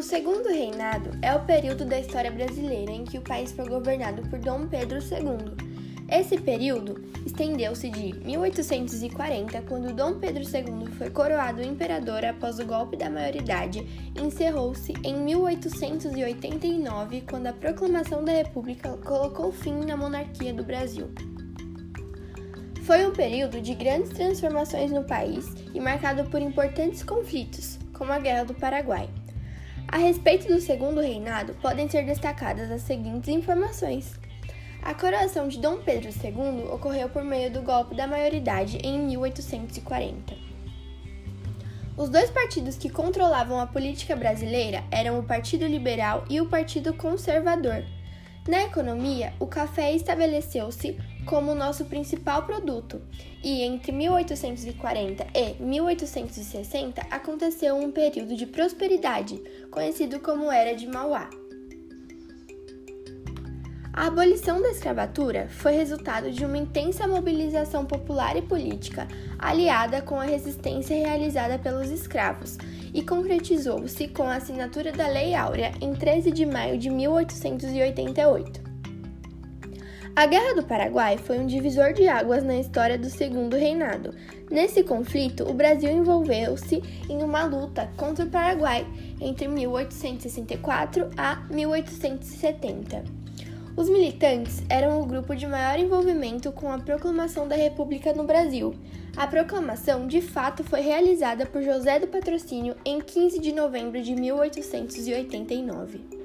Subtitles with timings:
[0.00, 4.22] O segundo reinado é o período da história brasileira em que o país foi governado
[4.30, 5.54] por Dom Pedro II.
[6.10, 12.96] Esse período estendeu-se de 1840, quando Dom Pedro II foi coroado imperador após o golpe
[12.96, 13.86] da maioridade,
[14.16, 21.10] e encerrou-se em 1889, quando a proclamação da República colocou fim na monarquia do Brasil.
[22.84, 25.44] Foi um período de grandes transformações no país
[25.74, 29.06] e marcado por importantes conflitos, como a Guerra do Paraguai.
[29.92, 34.12] A respeito do segundo reinado, podem ser destacadas as seguintes informações.
[34.80, 40.32] A coroação de Dom Pedro II ocorreu por meio do golpe da maioridade em 1840.
[41.96, 46.94] Os dois partidos que controlavam a política brasileira eram o Partido Liberal e o Partido
[46.94, 47.84] Conservador.
[48.48, 53.00] Na economia, o café estabeleceu-se como nosso principal produto,
[53.42, 61.28] e entre 1840 e 1860 aconteceu um período de prosperidade, conhecido como Era de Mauá.
[63.92, 69.06] A abolição da escravatura foi resultado de uma intensa mobilização popular e política,
[69.38, 72.56] aliada com a resistência realizada pelos escravos,
[72.94, 78.69] e concretizou-se com a assinatura da Lei Áurea em 13 de maio de 1888.
[80.16, 84.12] A Guerra do Paraguai foi um divisor de águas na história do Segundo Reinado.
[84.50, 88.84] Nesse conflito, o Brasil envolveu-se em uma luta contra o Paraguai
[89.20, 93.04] entre 1864 a 1870.
[93.76, 98.74] Os militantes eram o grupo de maior envolvimento com a proclamação da República no Brasil.
[99.16, 104.14] A proclamação, de fato, foi realizada por José do Patrocínio em 15 de novembro de
[104.14, 106.19] 1889.